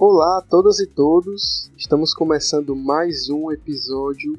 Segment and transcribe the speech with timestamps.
[0.00, 4.38] Olá a todas e todos, estamos começando mais um episódio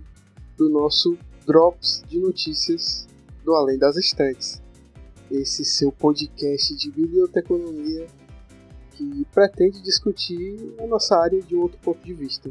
[0.55, 3.05] do nosso Drops de Notícias
[3.43, 4.61] do Além das Estantes.
[5.29, 8.07] Esse seu podcast de biblioteconomia
[8.93, 12.49] que pretende discutir a nossa área de outro ponto de vista.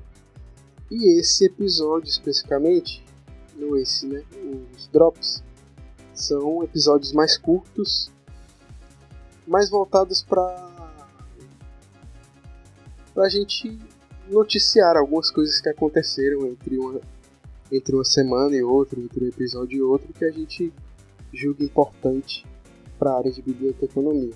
[0.90, 3.02] E esse episódio especificamente,
[3.56, 4.22] no esse, né,
[4.76, 5.42] os Drops,
[6.12, 8.12] são episódios mais curtos,
[9.46, 10.67] mais voltados para
[13.22, 13.78] a gente
[14.28, 17.00] noticiar algumas coisas que aconteceram entre uma,
[17.72, 20.72] entre uma semana e outra, entre um episódio e outro, que a gente
[21.32, 22.46] julga importante
[22.98, 24.34] para a área de biblioteconomia.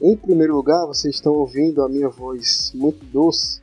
[0.00, 3.60] Em primeiro lugar, vocês estão ouvindo a minha voz muito doce,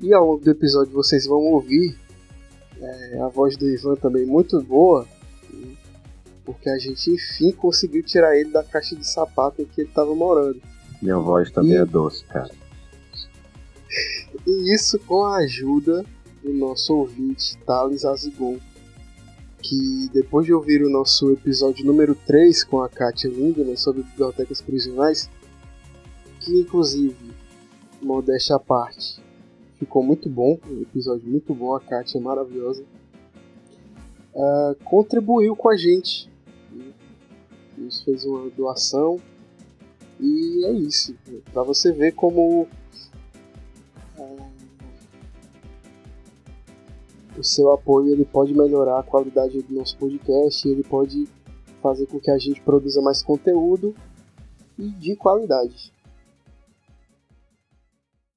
[0.00, 1.96] e ao longo do episódio vocês vão ouvir
[2.80, 5.06] é, a voz do Ivan também muito boa,
[6.44, 10.14] porque a gente enfim conseguiu tirar ele da caixa de sapato em que ele estava
[10.14, 10.60] morando.
[11.00, 11.76] Minha voz também e...
[11.76, 12.50] é doce, cara.
[14.46, 16.04] E isso com a ajuda
[16.42, 18.58] do nosso ouvinte, Thales Azigon,
[19.62, 24.60] que depois de ouvir o nosso episódio número 3 com a Katia Lindemann sobre bibliotecas
[24.60, 25.30] prisionais,
[26.40, 27.32] que inclusive,
[28.02, 29.22] modéstia à parte,
[29.78, 32.84] ficou muito bom, um episódio muito bom, a Katia é maravilhosa,
[34.34, 36.28] uh, contribuiu com a gente
[37.78, 39.20] isso fez uma doação.
[40.20, 41.14] E é isso.
[41.52, 42.68] Para você ver como
[47.38, 51.26] o seu apoio ele pode melhorar a qualidade do nosso podcast, ele pode
[51.82, 53.94] fazer com que a gente produza mais conteúdo
[54.78, 55.92] e de qualidade.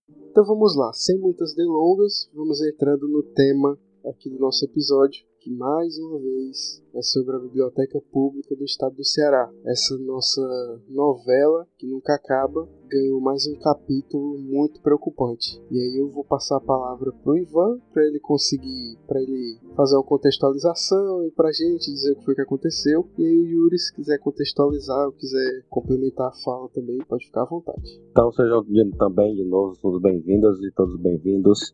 [0.10, 5.54] Então vamos lá, sem muitas delongas, vamos entrando no tema aqui do nosso episódio, que
[5.54, 9.50] mais uma vez é sobre a Biblioteca Pública do Estado do Ceará.
[9.66, 10.42] Essa nossa
[10.90, 15.62] novela, que nunca acaba, ganhou mais um capítulo muito preocupante.
[15.72, 19.96] E aí eu vou passar a palavra pro Ivan para ele conseguir, para ele fazer
[19.96, 23.08] uma contextualização e pra gente dizer o que foi que aconteceu.
[23.18, 27.44] E aí o Yuri, se quiser contextualizar ou quiser complementar a fala também, pode ficar
[27.44, 28.02] à vontade.
[28.12, 28.66] Então sejam
[28.98, 31.74] também de novo todos bem-vindos e todos bem-vindos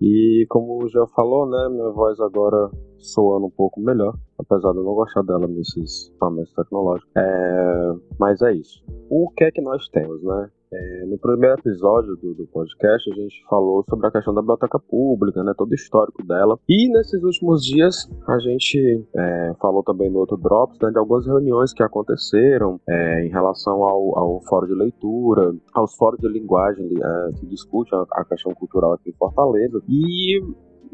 [0.00, 2.70] e como já falou, né, minha voz agora
[3.02, 7.10] soando um pouco melhor, apesar de eu não gostar dela nesses equipamentos tecnológicos.
[7.16, 8.82] É, mas é isso.
[9.10, 10.50] O que é que nós temos, né?
[10.74, 14.78] É, no primeiro episódio do, do, podcast, a gente falou sobre a questão da biblioteca
[14.78, 16.58] pública, né, todo o histórico dela.
[16.66, 21.26] E nesses últimos dias, a gente é, falou também no outro Drops né, de algumas
[21.26, 26.86] reuniões que aconteceram é, em relação ao, ao fórum de leitura, aos fóruns de linguagem
[26.86, 29.78] é, que discutem a, a questão cultural aqui em Fortaleza.
[29.86, 30.40] E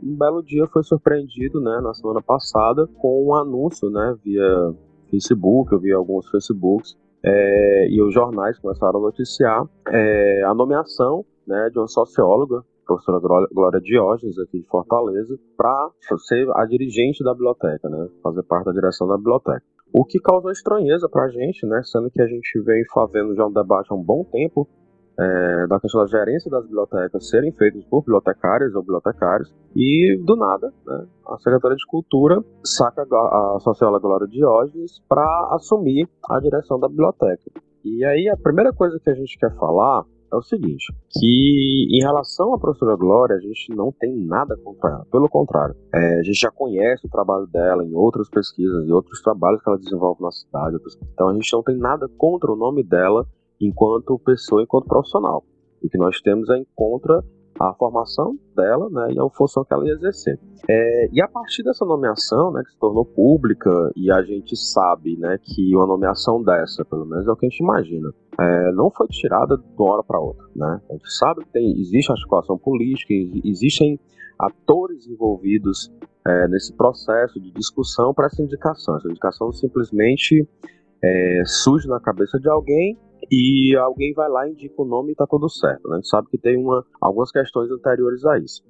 [0.03, 4.75] um belo dia foi surpreendido, né, na semana passada, com um anúncio, né, via
[5.11, 11.25] Facebook, eu vi alguns Facebooks, é, e os jornais começaram a noticiar é, a nomeação
[11.47, 13.19] né, de uma socióloga, professora
[13.53, 15.91] Glória Diógenes, aqui de Fortaleza, para
[16.27, 19.63] ser a dirigente da biblioteca, né, fazer parte da direção da biblioteca.
[19.93, 23.47] O que causou estranheza para a gente, né, sendo que a gente vem fazendo já
[23.47, 24.69] um debate há um bom tempo
[25.19, 30.37] é, da questão da gerência das bibliotecas serem feitas por bibliotecárias ou bibliotecários, e do
[30.37, 36.79] nada, né, a Secretaria de Cultura saca a socióloga Glória Diógenes para assumir a direção
[36.79, 37.51] da biblioteca.
[37.85, 42.03] E aí a primeira coisa que a gente quer falar é o seguinte, que em
[42.03, 45.07] relação à professora Glória, a gente não tem nada contra ela.
[45.11, 49.23] Pelo contrário, é, a gente já conhece o trabalho dela em outras pesquisas e outros
[49.23, 50.77] trabalhos que ela desenvolve na cidade.
[51.15, 53.27] Então a gente não tem nada contra o nome dela
[53.61, 55.45] enquanto pessoa, enquanto profissional.
[55.83, 57.23] O que nós temos é em contra
[57.61, 60.39] a formação dela né, e a função que ela ia exercer.
[60.69, 65.17] É, e a partir dessa nomeação, né, que se tornou pública, e a gente sabe
[65.17, 68.09] né, que uma nomeação dessa, pelo menos é o que a gente imagina,
[68.39, 70.45] é, não foi tirada de uma hora para outra.
[70.55, 70.81] Né?
[70.89, 73.13] A gente sabe que tem, existe articulação política,
[73.45, 73.99] existem
[74.39, 75.93] atores envolvidos
[76.25, 78.97] é, nesse processo de discussão para essa indicação.
[78.97, 80.49] Essa indicação simplesmente
[81.03, 82.97] é, surge na cabeça de alguém
[83.31, 85.89] e alguém vai lá indica o nome e tá tudo certo.
[85.89, 85.95] Né?
[85.95, 88.63] A gente sabe que tem uma, algumas questões anteriores a isso.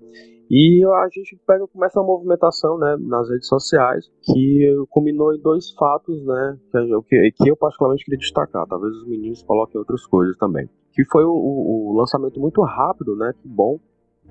[0.51, 5.73] E a gente pega começa uma movimentação né, nas redes sociais que culminou em dois
[5.73, 6.59] fatos né,
[7.07, 8.67] que, que eu particularmente queria destacar.
[8.67, 10.69] Talvez os meninos coloquem outras coisas também.
[10.93, 13.79] Que foi o, o lançamento muito rápido, né, que bom,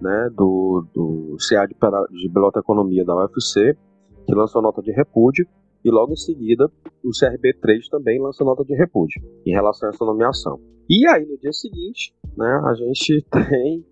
[0.02, 1.76] né, do, do CA de,
[2.20, 3.78] de Biblioteconomia da UFC,
[4.26, 5.48] que lançou nota de repúdio
[5.84, 6.70] e logo em seguida
[7.04, 10.60] o CRB3 também lança nota de repúdio em relação a essa nomeação.
[10.90, 13.86] E aí no dia seguinte, né, a gente tem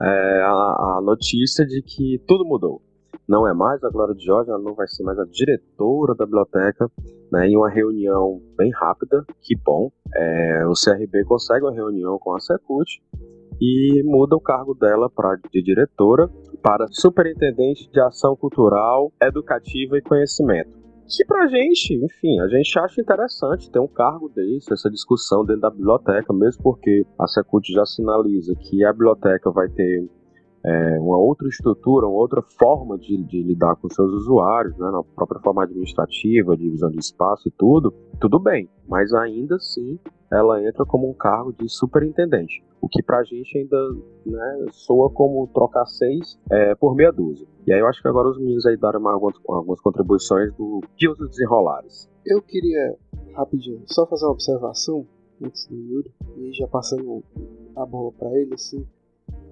[0.00, 2.80] é, a, a, notícia de que tudo mudou.
[3.28, 6.24] Não é mais a Glória de Jorge, ela não vai ser mais a diretora da
[6.24, 6.90] biblioteca,
[7.30, 9.90] né, em uma reunião bem rápida, que bom.
[10.14, 13.02] É, o CRB consegue uma reunião com a Secult
[13.60, 16.30] e muda o cargo dela para de diretora
[16.62, 20.78] para superintendente de ação cultural, educativa e conhecimento.
[21.08, 25.62] Que pra gente, enfim, a gente acha interessante ter um cargo desse, essa discussão dentro
[25.62, 30.06] da biblioteca, mesmo porque a Secult já sinaliza que a biblioteca vai ter
[30.64, 35.02] é, uma outra estrutura, uma outra forma de, de, lidar com seus usuários, né, na
[35.02, 37.90] própria forma administrativa, divisão de espaço e tudo,
[38.20, 39.98] tudo bem, mas ainda assim
[40.30, 43.76] ela entra como um cargo de superintendente, o que pra gente ainda
[44.26, 47.46] né, soa como trocar seis é, por meia dúzia.
[47.66, 51.08] E aí eu acho que agora os meninos aí deram algumas, algumas contribuições do de
[51.08, 52.08] os desenrolares.
[52.26, 52.96] Eu queria,
[53.34, 55.06] rapidinho, só fazer uma observação
[55.42, 57.22] antes do Yuri, e já passando
[57.76, 58.84] a bola para ele, assim,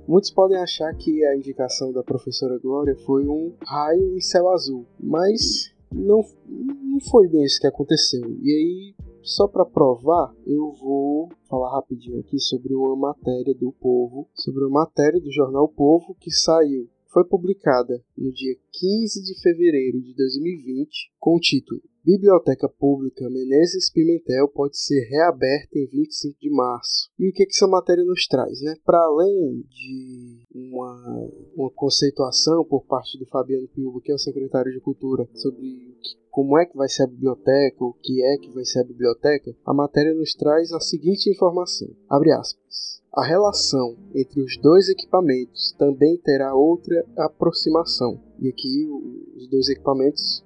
[0.08, 4.86] Muitos podem achar que a indicação da professora Glória foi um raio em céu azul,
[5.00, 8.22] mas não, não foi bem isso que aconteceu.
[8.40, 8.94] E aí,
[9.26, 14.84] só para provar, eu vou falar rapidinho aqui sobre uma matéria do Povo, sobre uma
[14.84, 21.12] matéria do jornal Povo que saiu, foi publicada no dia 15 de fevereiro de 2020
[21.18, 27.10] com o título Biblioteca Pública Menezes Pimentel pode ser reaberta em 25 de março.
[27.18, 28.60] E o que, que essa matéria nos traz?
[28.60, 28.76] Né?
[28.84, 34.70] Para além de uma, uma conceituação por parte do Fabiano Piuba, que é o secretário
[34.70, 35.96] de Cultura, sobre
[36.30, 39.56] como é que vai ser a biblioteca, o que é que vai ser a biblioteca,
[39.64, 41.88] a matéria nos traz a seguinte informação.
[42.08, 43.02] Abre aspas.
[43.16, 48.20] A relação entre os dois equipamentos também terá outra aproximação.
[48.38, 48.86] E aqui
[49.34, 50.44] os dois equipamentos,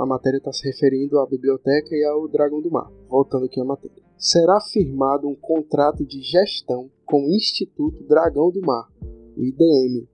[0.00, 2.88] a matéria está se referindo à biblioteca e ao Dragão do Mar.
[3.08, 4.00] Voltando aqui à matéria.
[4.16, 8.88] Será firmado um contrato de gestão com o Instituto Dragão do Mar,
[9.36, 10.06] o IDM,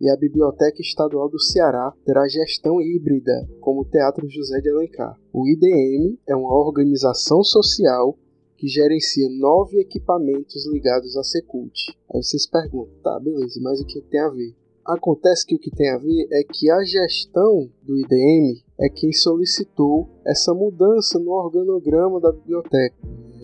[0.00, 5.16] e a Biblioteca Estadual do Ceará terá gestão híbrida, como o Teatro José de Alencar.
[5.32, 8.18] O IDM é uma organização social
[8.62, 11.74] que gerencia nove equipamentos ligados à Secult.
[12.14, 14.54] Aí vocês perguntam, tá, beleza, mas o que tem a ver?
[14.86, 19.12] Acontece que o que tem a ver é que a gestão do IDM é quem
[19.12, 22.94] solicitou essa mudança no organograma da biblioteca,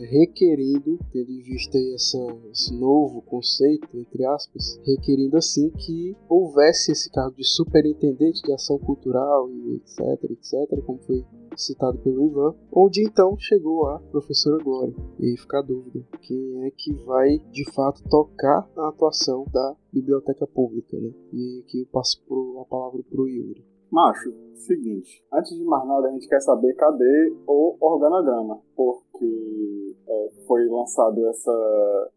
[0.09, 7.11] requerindo, tendo em vista essa, esse novo conceito, entre aspas, requerindo assim que houvesse esse
[7.11, 11.25] cargo de superintendente de ação cultural e etc, etc, como foi
[11.59, 14.95] citado pelo Ivan, onde então chegou a professora Glória.
[15.19, 19.77] E aí fica a dúvida, quem é que vai de fato tocar a atuação da
[19.93, 21.11] biblioteca pública, né?
[21.33, 22.23] E aqui eu passo
[22.61, 23.65] a palavra para o Yuri.
[23.91, 30.31] Macho, seguinte, antes de mais nada a gente quer saber cadê o organograma, porque é,
[30.47, 32.11] foi lançado essa,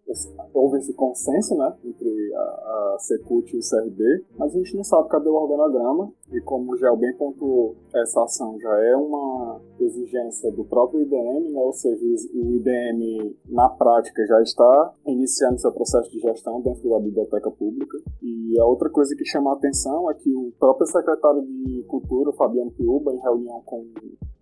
[0.54, 4.84] houve esse consenso, né, entre a, a Secult e o CRB, mas a gente não
[4.84, 10.52] sabe cadê o organograma, e como já bem pontuou, essa ação já é uma exigência
[10.52, 12.04] do próprio IDM, né, ou seja,
[12.34, 17.98] o IDM na prática já está iniciando seu processo de gestão dentro da biblioteca pública,
[18.22, 22.32] e a outra coisa que chama a atenção é que o próprio secretário de Cultura,
[22.34, 23.86] Fabiano Piuba, em reunião com,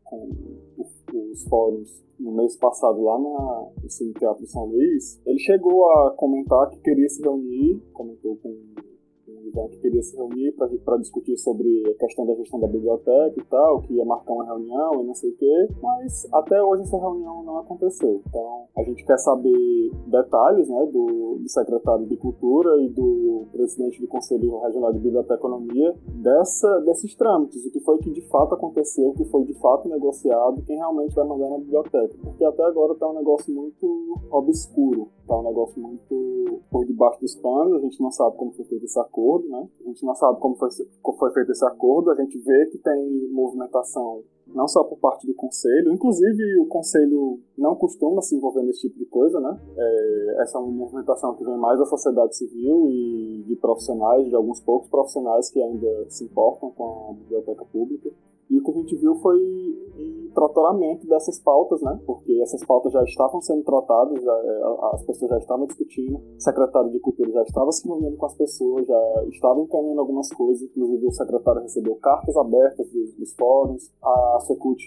[0.04, 0.30] com
[1.14, 6.12] os fóruns no mês passado lá na, no Cine Teatro São Luís, ele chegou a
[6.18, 8.50] comentar que queria se reunir, comentou com
[9.50, 13.44] então, que queria se reunir para discutir sobre a questão da gestão da biblioteca e
[13.46, 16.98] tal, que ia marcar uma reunião e não sei o quê, mas até hoje essa
[16.98, 18.22] reunião não aconteceu.
[18.28, 24.00] Então, a gente quer saber detalhes né, do, do secretário de Cultura e do presidente
[24.02, 29.10] do Conselho Regional de Biblioteconomia dessa, desses trâmites, o que foi que de fato aconteceu,
[29.10, 32.16] o que foi de fato negociado, quem realmente vai mandar na biblioteca.
[32.22, 37.36] Porque até agora está um negócio muito obscuro, está um negócio muito por debaixo dos
[37.36, 39.68] panos, a gente não sabe como foi feito esse acordo acordo, né?
[39.82, 40.70] A gente não sabe como foi,
[41.18, 45.34] foi feito esse acordo, a gente vê que tem movimentação não só por parte do
[45.36, 49.60] conselho, inclusive o conselho não costuma se envolver nesse tipo de coisa, né?
[49.78, 54.36] É, essa é uma movimentação que vem mais da sociedade civil e de profissionais, de
[54.36, 58.10] alguns poucos profissionais que ainda se importam com a biblioteca pública.
[58.50, 62.00] E o que a gente viu foi um tratoramento dessas pautas, né?
[62.06, 64.62] Porque essas pautas já estavam sendo tratadas, é,
[64.94, 68.36] as pessoas já estavam discutindo, o secretário de Cultura já estava se reunindo com as
[68.36, 73.92] pessoas, já estava encaminhando algumas coisas, inclusive o secretário recebeu cartas abertas dos, dos fóruns,
[74.02, 74.82] a Secult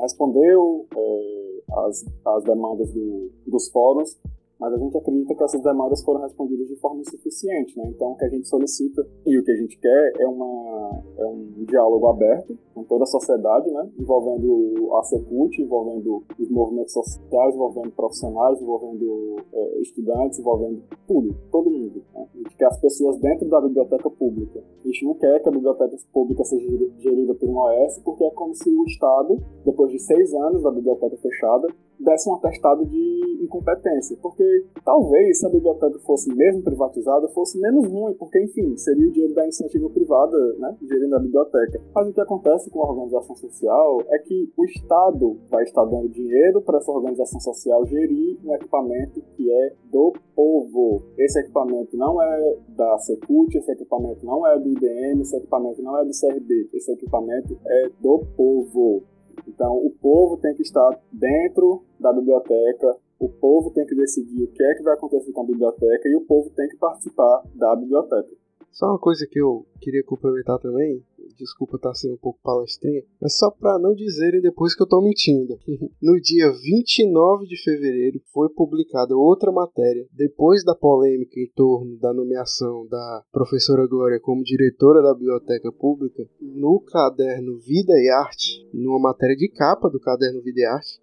[0.00, 4.18] respondeu é, as, as demandas do, dos fóruns,
[4.58, 7.84] mas a gente acredita que essas demandas foram respondidas de forma insuficiente, né?
[7.88, 11.26] Então, o que a gente solicita e o que a gente quer é, uma, é
[11.26, 13.90] um diálogo aberto com toda a sociedade, né?
[13.98, 21.70] Envolvendo a Secult, envolvendo os movimentos sociais, envolvendo profissionais, envolvendo é, estudantes, envolvendo tudo, todo
[21.70, 22.02] mundo.
[22.14, 22.26] Né?
[22.34, 24.62] A gente quer as pessoas dentro da biblioteca pública.
[24.84, 26.66] A gente não quer que a biblioteca pública seja
[26.98, 30.70] gerida por um OS, porque é como se o Estado, depois de seis anos da
[30.70, 31.68] biblioteca fechada,
[32.04, 34.44] desse um atestado de incompetência, porque
[34.84, 39.34] talvez se a biblioteca fosse mesmo privatizada, fosse menos ruim, porque, enfim, seria o dinheiro
[39.34, 41.80] da iniciativa privada, né, gerindo a biblioteca.
[41.94, 46.08] Mas o que acontece com a organização social é que o Estado vai estar dando
[46.08, 51.02] dinheiro para essa organização social gerir um equipamento que é do povo.
[51.18, 55.98] Esse equipamento não é da Secult, esse equipamento não é do IBM, esse equipamento não
[55.98, 59.02] é do CRB, esse equipamento é do povo.
[59.46, 64.48] Então, o povo tem que estar dentro da biblioteca, o povo tem que decidir o
[64.48, 67.74] que é que vai acontecer com a biblioteca e o povo tem que participar da
[67.76, 68.28] biblioteca.
[68.70, 71.02] Só uma coisa que eu queria complementar também,
[71.36, 75.02] desculpa estar sendo um pouco palestrinha, mas só para não dizerem depois que eu estou
[75.02, 75.58] mentindo.
[76.02, 82.12] No dia 29 de fevereiro foi publicada outra matéria, depois da polêmica em torno da
[82.12, 88.98] nomeação da professora Glória como diretora da biblioteca pública, no caderno Vida e Arte, numa
[88.98, 91.00] matéria de capa do caderno Vida e Arte,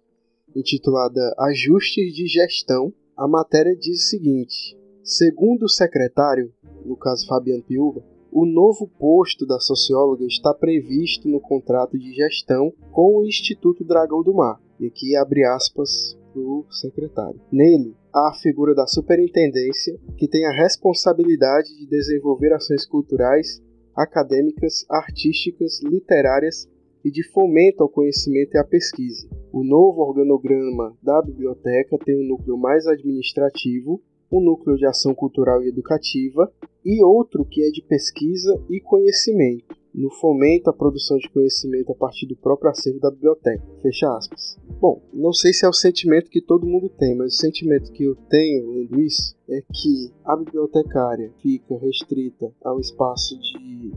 [0.54, 6.52] intitulada Ajustes de Gestão, a matéria diz o seguinte: Segundo o secretário,
[6.84, 12.72] no caso Fabiano Piuba, o novo posto da socióloga está previsto no contrato de gestão
[12.90, 14.58] com o Instituto Dragão do Mar.
[14.80, 17.38] E aqui abre aspas para o secretário.
[17.52, 23.62] Nele, há a figura da superintendência, que tem a responsabilidade de desenvolver ações culturais,
[23.94, 26.66] acadêmicas, artísticas, literárias
[27.04, 29.28] e de fomento ao conhecimento e à pesquisa.
[29.52, 34.00] O novo organograma da biblioteca tem um núcleo mais administrativo
[34.32, 36.50] um núcleo de ação cultural e educativa
[36.84, 41.94] e outro que é de pesquisa e conhecimento, no fomento à produção de conhecimento a
[41.94, 43.62] partir do próprio acervo da biblioteca.
[43.82, 44.58] Fecha aspas.
[44.80, 48.04] Bom, não sei se é o sentimento que todo mundo tem, mas o sentimento que
[48.04, 53.92] eu tenho lendo isso é que a bibliotecária fica restrita a um espaço de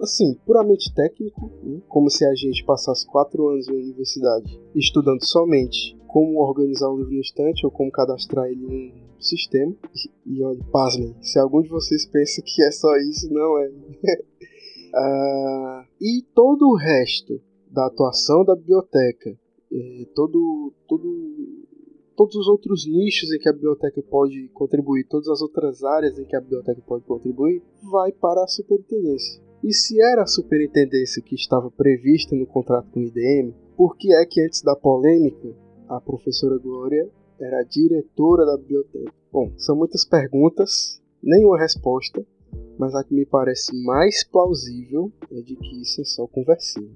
[0.00, 1.80] assim, puramente técnico, né?
[1.88, 7.14] como se a gente passasse quatro anos na universidade estudando somente como organizar um livro
[7.14, 9.74] no estante ou como cadastrar ele em sistema.
[10.26, 13.68] E, olha, pasmem, se algum de vocês pensa que é só isso, não é.
[13.68, 17.40] uh, e todo o resto
[17.70, 19.36] da atuação da biblioteca,
[19.72, 21.64] é, todo, todo,
[22.16, 26.24] todos os outros nichos em que a biblioteca pode contribuir, todas as outras áreas em
[26.24, 29.42] que a biblioteca pode contribuir, vai para a superintendência.
[29.62, 34.14] E se era a superintendência que estava prevista no contrato com o IDM, por que
[34.14, 35.54] é que antes da polêmica
[35.88, 39.12] a professora Glória era a diretora da biblioteca?
[39.32, 42.24] Bom, são muitas perguntas, nenhuma resposta,
[42.78, 46.94] mas a que me parece mais plausível é de que isso é só conversinha.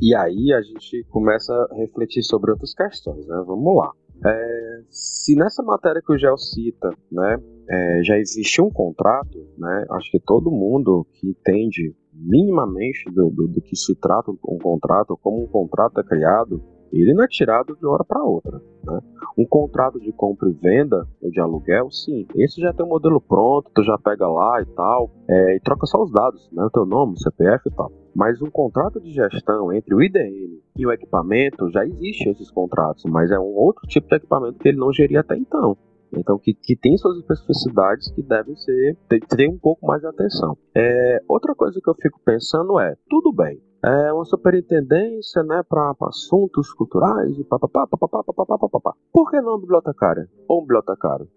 [0.00, 3.44] E aí a gente começa a refletir sobre outras questões, né?
[3.46, 3.92] Vamos lá.
[4.24, 9.86] É, se nessa matéria que o Gel cita, né, é, já existe um contrato, né,
[9.92, 15.18] acho que todo mundo que entende minimamente do, do, do que se trata um contrato,
[15.22, 18.60] como um contrato é criado, ele não é tirado de uma hora para outra.
[18.84, 19.00] Né?
[19.38, 23.20] Um contrato de compra e venda ou de aluguel, sim, esse já tem um modelo
[23.20, 26.64] pronto, tu já pega lá e tal, é, e troca só os dados, né?
[26.64, 27.92] o teu nome, CPF e tal.
[28.14, 33.04] Mas um contrato de gestão entre o IDM e o equipamento, já existe esses contratos,
[33.04, 35.76] mas é um outro tipo de equipamento que ele não geria até então.
[36.16, 40.08] Então, que, que tem suas especificidades que devem ser ter, ter um pouco mais de
[40.08, 40.56] atenção.
[40.74, 45.94] É, outra coisa que eu fico pensando é, tudo bem, é uma superintendência né, para
[46.02, 48.94] assuntos culturais e papapá, papapá, papapá.
[49.12, 51.28] Por que não bibliotecária ou um bibliotecário?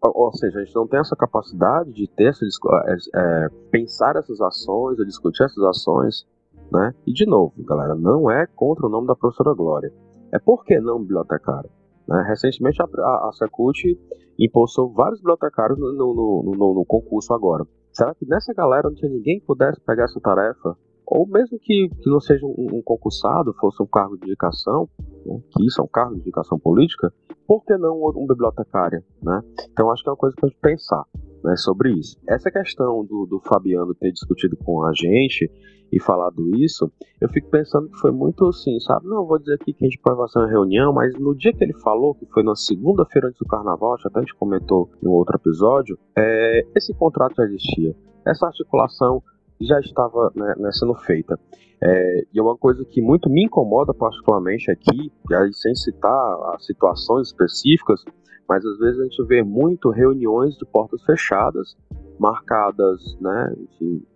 [0.00, 4.40] Ou seja, a gente não tem essa capacidade de ter essa, é, é, pensar essas
[4.40, 6.26] ações, discutir essas ações,
[6.72, 6.94] né?
[7.06, 9.92] E de novo, galera, não é contra o nome da professora Glória.
[10.32, 11.70] É por que não bibliotecário?
[12.08, 12.24] Né?
[12.26, 13.98] Recentemente a, a, a Secult
[14.38, 17.66] impulsou vários bibliotecários no, no, no, no, concurso agora.
[17.92, 20.76] Será que nessa galera não tinha ninguém que pudesse pegar essa tarefa
[21.10, 24.88] ou mesmo que, que não seja um, um, concursado, fosse um cargo de indicação,
[25.24, 27.12] né, que isso é um cargo de indicação política,
[27.46, 29.02] por que não um, bibliotecário?
[29.22, 29.40] Né?
[29.72, 31.04] Então acho que é uma coisa para a gente pensar
[31.42, 32.18] né, sobre isso.
[32.28, 35.50] Essa questão do, do Fabiano ter discutido com a gente
[35.92, 36.90] e falado isso,
[37.20, 39.06] eu fico pensando que foi muito assim, sabe?
[39.06, 41.64] Não vou dizer aqui que a gente pode fazer uma reunião, mas no dia que
[41.64, 45.08] ele falou, que foi na segunda-feira antes do carnaval, acho até a gente comentou em
[45.08, 47.94] outro episódio, é, esse contrato já existia.
[48.26, 49.22] Essa articulação
[49.60, 51.38] já estava né, né, sendo feita.
[51.80, 56.54] É, e é uma coisa que muito me incomoda particularmente aqui, e aí sem citar
[56.54, 58.04] as situações específicas,
[58.48, 61.76] mas às vezes a gente vê muito reuniões de portas fechadas,
[62.18, 63.54] marcadas né,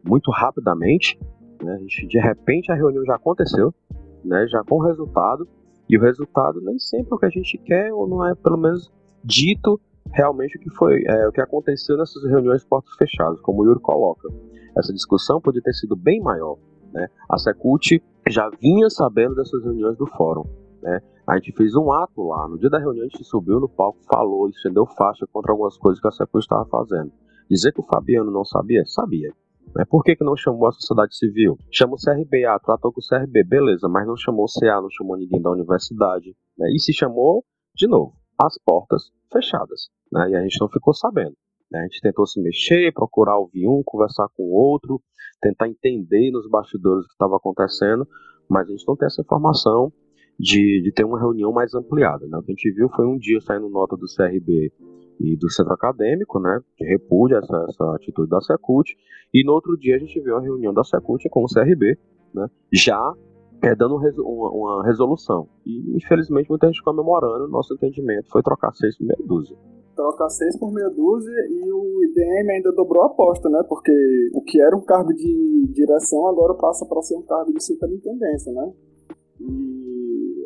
[0.02, 1.18] muito rapidamente.
[1.62, 3.72] Né, a gente, de repente a reunião já aconteceu,
[4.24, 5.46] né, já com resultado,
[5.88, 8.56] e o resultado nem sempre é o que a gente quer, ou não é pelo
[8.56, 8.90] menos
[9.24, 13.66] dito realmente o que foi, é, o que aconteceu nessas reuniões portas fechadas, como o
[13.66, 14.28] Yuri coloca
[14.76, 16.56] essa discussão podia ter sido bem maior.
[16.92, 17.08] Né?
[17.30, 20.44] A Secult já vinha sabendo dessas reuniões do fórum.
[20.82, 21.00] Né?
[21.26, 22.48] A gente fez um ato lá.
[22.48, 26.00] No dia da reunião, a gente subiu no palco, falou, estendeu faixa contra algumas coisas
[26.00, 27.12] que a Secult estava fazendo.
[27.50, 28.84] Dizer que o Fabiano não sabia?
[28.86, 29.32] Sabia.
[29.76, 29.84] Né?
[29.88, 31.56] Por que, que não chamou a sociedade civil?
[31.70, 34.90] Chamou o CRB, ah, tratou com o CRB, beleza, mas não chamou o CA, não
[34.90, 36.34] chamou ninguém da universidade.
[36.58, 36.70] Né?
[36.74, 39.88] E se chamou, de novo, as portas fechadas.
[40.12, 40.30] Né?
[40.30, 41.36] E a gente não ficou sabendo.
[41.70, 41.80] Né?
[41.80, 45.00] A gente tentou se mexer, procurar ouvir um, conversar com o outro,
[45.40, 48.06] tentar entender nos bastidores o que estava acontecendo,
[48.48, 49.92] mas a gente não tem essa informação
[50.38, 52.26] de, de ter uma reunião mais ampliada.
[52.26, 52.36] Né?
[52.36, 54.72] O que a gente viu foi um dia saindo nota do CRB
[55.22, 58.92] e do centro acadêmico, né, de repúdio essa, essa atitude da Secult,
[59.32, 61.96] e no outro dia a gente viu a reunião da Secult com o CRB,
[62.34, 63.14] né, já
[63.62, 65.48] é, dando uma, uma, resolução.
[65.64, 69.56] E infelizmente muita gente comemorando, nosso entendimento foi trocar seis por meia dúzia.
[69.94, 73.62] Trocar seis por meia dúzia e o IDM ainda dobrou a aposta, né?
[73.68, 73.92] Porque
[74.34, 78.52] o que era um cargo de direção agora passa para ser um cargo de superintendência,
[78.52, 78.72] né?
[79.40, 79.81] E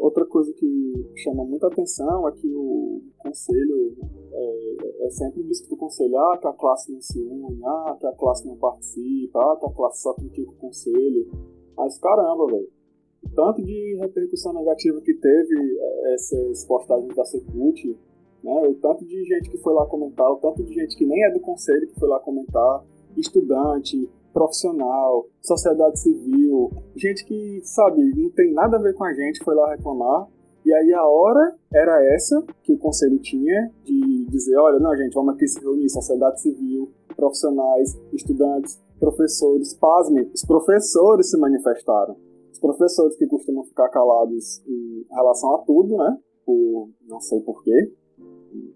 [0.01, 3.97] outra coisa que chama muita atenção é que o conselho
[4.33, 8.07] é, é sempre visto do conselho, ah, que a classe não se une, ah, que
[8.07, 11.31] a classe não participa, ah, que a classe só critica o conselho.
[11.77, 12.69] Mas caramba, velho.
[13.35, 17.99] Tanto de repercussão negativa que teve é, essas postagens da Secult,
[18.43, 21.25] né, o tanto de gente que foi lá comentar, o tanto de gente que nem
[21.25, 22.85] é do conselho que foi lá comentar,
[23.17, 29.43] estudante, profissional, sociedade civil, gente que, sabe, não tem nada a ver com a gente,
[29.43, 30.29] foi lá reclamar.
[30.63, 35.15] E aí a hora era essa que o conselho tinha de dizer, olha, não, gente,
[35.15, 42.15] vamos aqui se reunir, sociedade civil, profissionais, estudantes, professores, pasmem, os professores se manifestaram.
[42.53, 47.91] Os professores que costumam ficar calados em relação a tudo, né, por não sei porquê,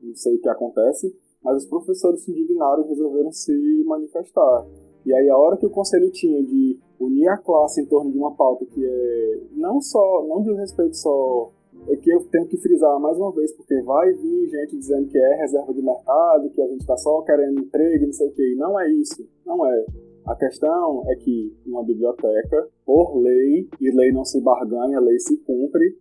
[0.02, 1.14] não sei o que acontece,
[1.44, 4.64] mas os professores se indignaram e resolveram se manifestar.
[5.04, 8.18] E aí a hora que o conselho tinha de unir a classe em torno de
[8.18, 11.50] uma pauta que é não só, não diz respeito só
[11.88, 15.18] é que eu tenho que frisar mais uma vez, porque vai vir gente dizendo que
[15.18, 18.52] é reserva de mercado, que a gente está só querendo emprego, não sei o que.
[18.52, 19.26] E não é isso.
[19.46, 19.86] Não é.
[20.26, 25.36] A questão é que uma biblioteca, por lei, e lei não se barganha, lei se
[25.38, 25.98] cumpre,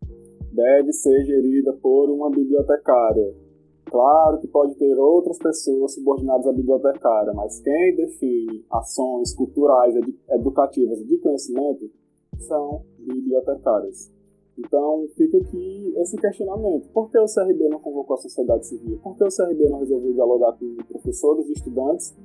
[0.51, 3.33] deve ser gerida por uma bibliotecária.
[3.89, 9.95] Claro que pode ter outras pessoas subordinadas à bibliotecária, mas quem define ações culturais,
[10.29, 11.89] educativas e de conhecimento
[12.37, 14.11] são bibliotecárias.
[14.57, 16.89] Então fica aqui esse questionamento.
[16.89, 18.99] Por que o CRB não convocou a sociedade civil?
[19.01, 22.15] Por que o CRB não resolveu dialogar com professores e estudantes,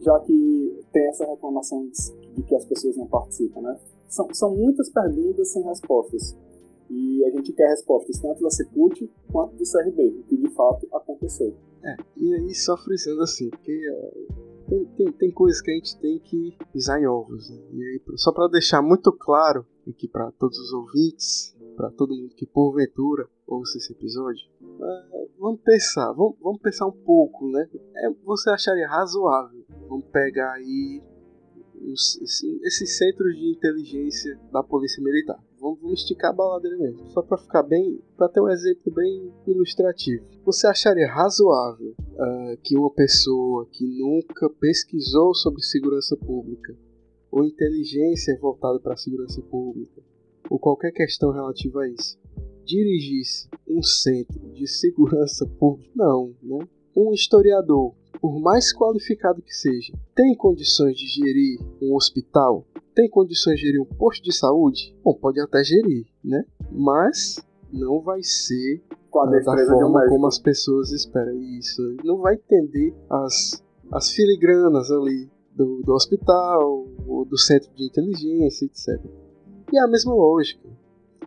[0.00, 1.88] já que tem essa reclamação
[2.34, 3.78] de que as pessoas não participam, né?
[4.08, 6.36] São, são muitas perguntas sem respostas.
[6.94, 10.86] E a gente quer respostas tanto da Secult quanto do CRB, o que de fato
[10.92, 11.56] aconteceu.
[11.82, 15.98] É, e aí só frisando assim, porque uh, tem, tem, tem coisas que a gente
[15.98, 17.50] tem que pisar em ovos.
[17.50, 17.58] Né?
[17.72, 22.34] E aí, só para deixar muito claro aqui para todos os ouvintes, para todo mundo
[22.36, 27.68] que porventura ouça esse episódio, uh, vamos pensar, vamos, vamos pensar um pouco, né?
[27.96, 29.64] É, você acharia razoável?
[29.88, 31.02] Vamos pegar aí
[31.92, 35.42] esses centros de inteligência da polícia militar.
[35.60, 39.32] Vamos, vamos esticar a baladeira mesmo, só para ficar bem, para ter um exemplo bem
[39.46, 40.24] ilustrativo.
[40.44, 46.76] Você acharia razoável uh, que uma pessoa que nunca pesquisou sobre segurança pública
[47.30, 50.02] ou inteligência voltada para segurança pública
[50.50, 52.18] ou qualquer questão relativa a isso
[52.64, 55.90] dirigisse um centro de segurança pública?
[55.94, 56.66] Não, né?
[56.96, 62.66] Um historiador por mais qualificado que seja, tem condições de gerir um hospital?
[62.94, 64.96] Tem condições de gerir um posto de saúde?
[65.02, 66.44] Bom, pode até gerir, né?
[66.70, 71.82] Mas não vai ser da forma como as pessoas esperam isso.
[72.04, 78.66] Não vai entender as, as filigranas ali do, do hospital, ou do centro de inteligência,
[78.66, 79.00] etc.
[79.72, 80.68] E é a mesma lógica.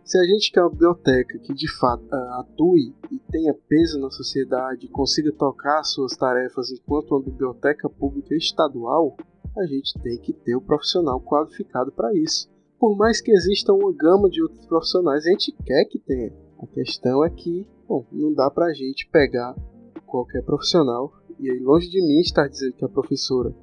[0.04, 4.88] Se a gente quer uma biblioteca que de fato atue e tenha peso na sociedade,
[4.88, 9.16] consiga tocar suas tarefas enquanto uma biblioteca pública estadual,
[9.56, 12.48] a gente tem que ter o um profissional qualificado para isso.
[12.78, 16.32] Por mais que exista uma gama de outros profissionais, a gente quer que tenha.
[16.60, 19.54] A questão é que, bom, não dá para a gente pegar
[20.06, 21.12] qualquer profissional.
[21.38, 23.54] E aí, longe de mim estar dizendo que a professora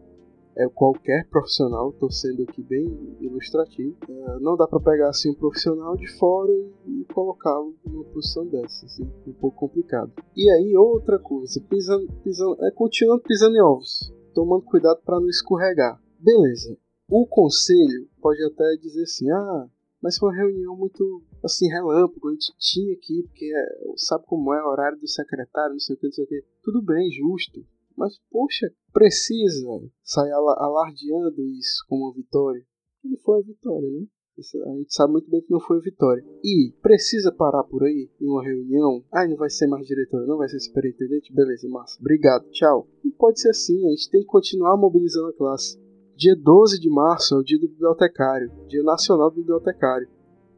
[0.57, 2.85] é qualquer profissional, estou sendo aqui bem
[3.19, 3.95] ilustrativo.
[4.07, 6.51] É, não dá para pegar assim um profissional de fora
[6.87, 10.11] e, colocá-lo numa posição dessa, assim, um pouco complicado.
[10.35, 15.29] E aí outra coisa, pisando, pisando, é continuando pisando em ovos, tomando cuidado para não
[15.29, 16.01] escorregar.
[16.19, 16.77] Beleza.
[17.09, 19.69] O conselho pode até dizer assim, ah,
[20.01, 24.53] mas foi uma reunião muito assim relâmpago, a gente tinha aqui porque é, sabe como
[24.53, 26.43] é o horário do secretário, não sei o que, não sei o que.
[26.63, 27.63] Tudo bem, justo.
[27.97, 29.67] Mas, poxa, precisa
[30.03, 32.61] sair alardeando isso como uma vitória.
[33.03, 34.05] Não foi a vitória, né?
[34.37, 36.21] A gente sabe muito bem que não foi vitória.
[36.43, 39.01] E precisa parar por aí em uma reunião.
[39.09, 41.33] Ah, não vai ser mais diretora, não vai ser superintendente?
[41.33, 41.97] Beleza, massa.
[42.01, 42.85] Obrigado, tchau.
[43.01, 45.79] Não pode ser assim, a gente tem que continuar mobilizando a classe.
[46.17, 50.07] Dia 12 de março é o dia do bibliotecário, dia nacional do bibliotecário.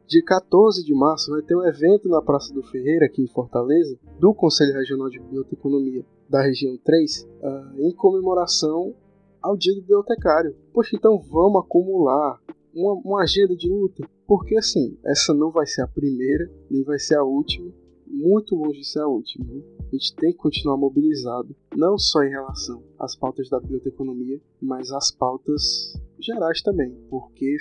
[0.08, 3.96] Dia 14 de março vai ter um evento na Praça do Ferreira, aqui em Fortaleza,
[4.18, 8.94] do Conselho Regional de Biblioteconomia da região 3, uh, ah, em comemoração
[9.42, 10.54] ao dia do bibliotecário.
[10.72, 12.40] Poxa, então vamos acumular
[12.74, 16.98] uma, uma agenda de luta, porque assim, essa não vai ser a primeira, nem vai
[16.98, 17.72] ser a última,
[18.06, 19.44] muito longe de ser a última.
[19.46, 19.62] Né?
[19.80, 24.90] A gente tem que continuar mobilizado, não só em relação às pautas da biblioteconomia, mas
[24.92, 27.56] às pautas gerais também, porque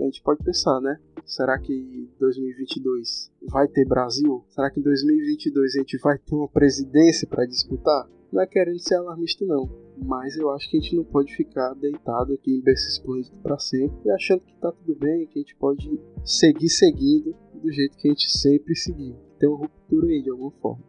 [0.00, 0.98] a gente pode pensar, né?
[1.24, 4.44] Será que 2022 vai ter Brasil?
[4.50, 8.08] Será que em 2022 a gente vai ter uma presidência para disputar?
[8.30, 9.70] Não é querendo ser alarmista, não.
[9.96, 13.58] Mas eu acho que a gente não pode ficar deitado aqui em berço esplêndido para
[13.58, 17.96] sempre e achando que tá tudo bem, que a gente pode seguir seguindo do jeito
[17.96, 19.14] que a gente sempre seguiu.
[19.38, 20.82] Tem uma ruptura aí de alguma forma.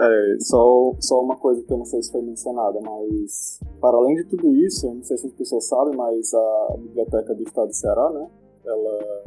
[0.00, 4.16] É, só, só uma coisa que eu não sei se foi mencionada, mas para além
[4.16, 7.74] de tudo isso, não sei se as pessoas sabem, mas a Biblioteca do Estado do
[7.74, 8.28] Ceará, né,
[8.64, 9.24] ela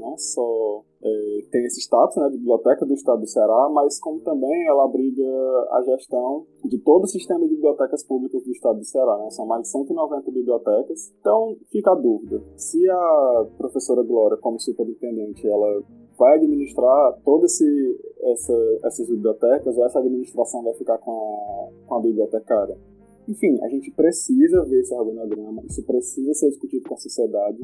[0.00, 4.20] não só é, tem esse status né, de biblioteca do estado do Ceará, mas como
[4.20, 5.24] também ela abriga
[5.72, 9.16] a gestão de todo o sistema de bibliotecas públicas do estado do Ceará.
[9.18, 9.30] Né?
[9.30, 11.12] São mais de 190 bibliotecas.
[11.20, 15.82] Então fica a dúvida, se a professora Glória, como superintendente, ela
[16.18, 17.58] vai administrar todas
[18.22, 22.76] essa, essas bibliotecas ou essa administração vai ficar com a, com a bibliotecária?
[23.26, 27.60] Enfim, a gente precisa ver esse organograma, isso precisa ser discutido com a sociedade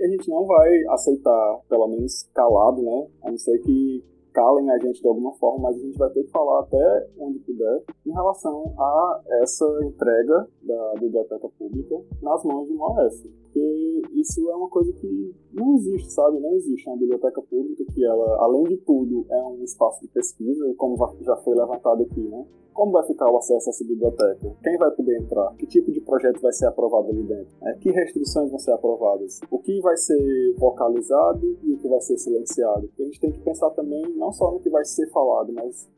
[0.00, 3.06] e a gente não vai aceitar, pelo menos calado, né?
[3.22, 6.24] A não ser que calem a gente de alguma forma, mas a gente vai ter
[6.24, 12.66] que falar até onde puder em relação a essa entrega da biblioteca pública nas mãos
[12.66, 13.22] de uma OS.
[13.22, 16.38] Porque isso é uma coisa que não existe, sabe?
[16.40, 20.72] Não existe uma biblioteca pública que ela, além de tudo, é um espaço de pesquisa,
[20.76, 22.46] como já foi levantado aqui, né?
[22.80, 24.56] Como vai ficar o acesso a essa biblioteca?
[24.62, 25.54] Quem vai poder entrar?
[25.56, 27.54] Que tipo de projeto vai ser aprovado ali dentro?
[27.62, 29.38] É, que restrições vão ser aprovadas?
[29.50, 32.90] O que vai ser vocalizado e o que vai ser silenciado?
[32.98, 35.90] A gente tem que pensar também não só no que vai ser falado, mas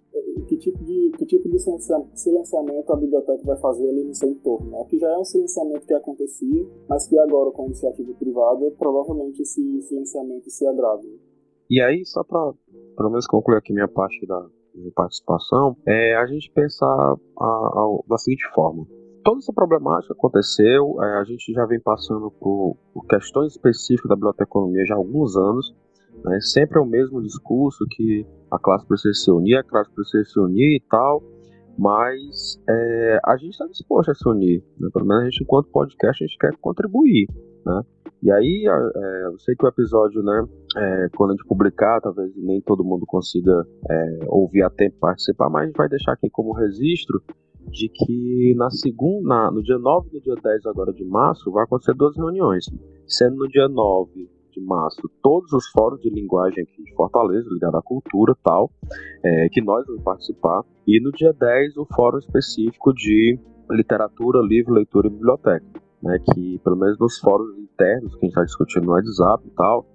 [0.48, 1.56] que tipo de, que tipo de
[2.16, 4.72] silenciamento a biblioteca vai fazer ali no seu entorno.
[4.72, 4.84] Né?
[4.90, 9.40] Que já é um silenciamento que acontecia, mas que agora, com a iniciativa privada, provavelmente
[9.42, 11.06] esse silenciamento se agrava.
[11.70, 12.52] E aí, só para
[12.96, 17.98] pelo menos concluir aqui minha parte da minha participação, é a gente pensar a, a,
[18.08, 18.86] da seguinte forma.
[19.24, 24.16] Toda essa problemática aconteceu, é, a gente já vem passando por, por questões específicas da
[24.16, 25.72] biblioteconomia já há alguns anos,
[26.24, 26.40] né?
[26.40, 30.38] Sempre é o mesmo discurso que a classe precisa se unir, a classe precisa se
[30.38, 31.22] unir e tal,
[31.78, 34.62] mas é, a gente está disposto a se unir.
[34.78, 34.88] Né?
[34.92, 37.28] Pelo menos a gente, enquanto podcast, a gente quer contribuir.
[37.64, 37.82] Né?
[38.22, 40.46] E aí, é, eu sei que o episódio, né,
[40.76, 45.50] é, quando a gente publicar, talvez nem todo mundo consiga é, ouvir a tempo participar,
[45.50, 47.20] mas vai deixar aqui como registro
[47.68, 51.64] de que na segunda, no dia 9 e no dia 10 agora de março vai
[51.64, 52.66] acontecer duas reuniões,
[53.06, 57.76] sendo no dia 9 de março todos os fóruns de linguagem aqui de Fortaleza, ligado
[57.76, 58.70] à cultura tal,
[59.24, 60.62] é, que nós vamos participar.
[60.86, 63.38] E no dia 10 o fórum específico de
[63.70, 65.81] literatura, livro, leitura e biblioteca.
[66.02, 69.50] Né, que pelo menos nos fóruns internos que a gente está discutindo no WhatsApp e
[69.50, 69.86] tal,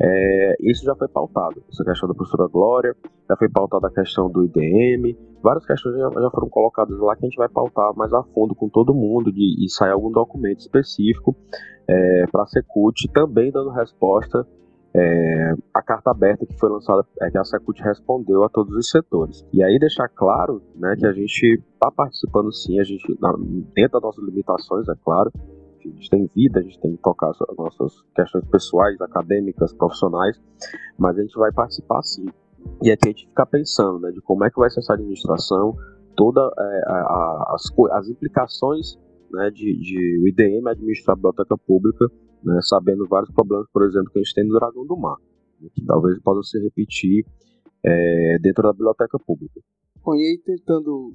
[0.00, 1.62] é, isso já foi pautado.
[1.70, 2.96] Essa questão da professora Glória,
[3.28, 7.24] já foi pautada a questão do IDM, várias questões já, já, foram colocadas lá que
[7.24, 10.60] a gente vai pautar mais a fundo com todo mundo de, e sair algum documento
[10.60, 11.36] específico
[11.88, 14.46] é, para a Secult, também dando resposta
[14.94, 18.90] é, à carta aberta que foi lançada, é, que a Secult respondeu a todos os
[18.90, 19.44] setores.
[19.52, 23.06] E aí deixar claro né, que a gente está participando sim, a gente,
[23.74, 27.30] dentro das nossas limitações, é claro, a gente tem vida, a gente tem que tocar
[27.30, 30.40] as nossas questões pessoais, acadêmicas, profissionais,
[30.98, 32.26] mas a gente vai participar sim.
[32.82, 35.74] E aqui a gente fica pensando né, de como é que vai ser essa administração,
[36.14, 36.82] todas é,
[37.48, 38.98] as, as implicações
[39.32, 42.06] né, de, de o IDM administrar a biblioteca pública,
[42.44, 45.18] né, sabendo vários problemas, por exemplo, que a gente tem no Dragão do Mar,
[45.60, 47.24] né, que talvez possam se repetir
[47.84, 49.60] é, dentro da biblioteca pública.
[50.04, 51.14] Bom, e aí tentando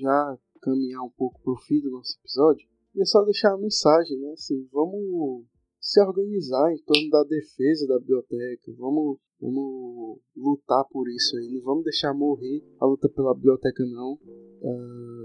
[0.00, 2.66] já caminhar um pouco para o fim do nosso episódio,
[2.98, 4.32] é só deixar uma mensagem, né?
[4.32, 5.44] Assim, vamos
[5.80, 11.62] se organizar em torno da defesa da biblioteca, vamos, vamos lutar por isso aí, não
[11.62, 14.18] vamos deixar morrer a luta pela biblioteca não.
[14.60, 15.19] Uh,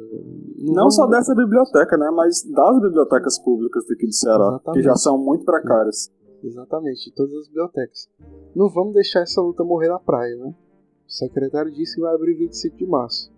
[0.73, 4.81] não, só dessa biblioteca, né, mas das bibliotecas públicas daqui do Ceará, Exatamente.
[4.81, 6.11] que já são muito precárias.
[6.43, 8.09] Exatamente, todas as bibliotecas.
[8.55, 10.53] Não vamos deixar essa luta morrer na praia, né?
[11.07, 13.31] O secretário disse que vai abrir 25 de março.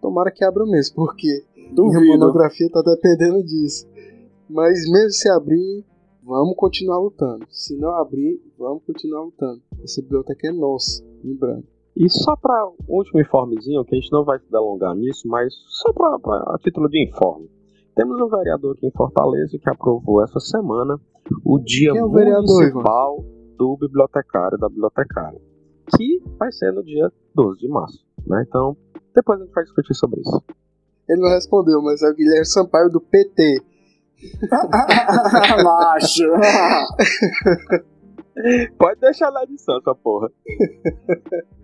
[0.00, 2.00] Tomara que abra mesmo, porque Duvido.
[2.00, 3.86] minha monografia tá dependendo disso.
[4.48, 5.84] Mas mesmo se abrir,
[6.22, 7.46] vamos continuar lutando.
[7.50, 9.62] Se não abrir, vamos continuar lutando.
[9.82, 11.64] Essa biblioteca é nossa, lembrando.
[11.96, 15.92] E só para último informezinho, que a gente não vai se delongar nisso, mas só
[15.92, 16.16] para
[16.54, 17.50] a título de informe.
[17.94, 20.98] Temos um vereador aqui em Fortaleza que aprovou essa semana
[21.44, 25.40] o dia é o municipal vereador, do bibliotecário da bibliotecária,
[25.96, 28.04] que vai ser no dia 12 de março.
[28.26, 28.44] Né?
[28.46, 28.76] Então,
[29.14, 30.42] depois a gente vai discutir sobre isso.
[31.08, 33.62] Ele não respondeu, mas é o Guilherme Sampaio do PT.
[35.64, 36.30] Macho!
[38.78, 40.30] Pode deixar na edição essa porra.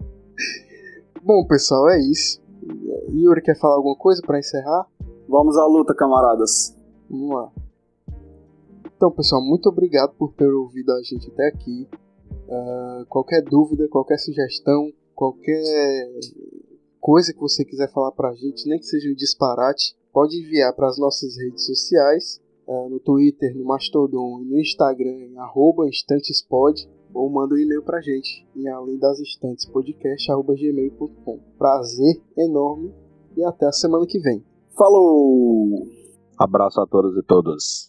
[1.23, 2.41] Bom, pessoal, é isso.
[3.11, 4.87] Yuri quer falar alguma coisa para encerrar?
[5.29, 6.77] Vamos à luta, camaradas.
[7.11, 7.53] Vamos lá.
[8.97, 11.89] Então, pessoal, muito obrigado por ter ouvido a gente até aqui.
[12.49, 16.09] Uh, qualquer dúvida, qualquer sugestão, qualquer
[17.01, 20.89] coisa que você quiser falar pra gente, nem que seja um disparate, pode enviar para
[20.89, 26.89] as nossas redes sociais, uh, no Twitter, no Mastodon e no Instagram, em arroba instantespod,
[27.17, 31.41] ou manda um e-mail pra gente em além das estantes podcast.gmail.com.
[31.57, 32.95] Prazer enorme
[33.37, 34.45] e até a semana que vem.
[34.77, 35.87] Falou!
[36.39, 37.86] Abraço a todos e todas.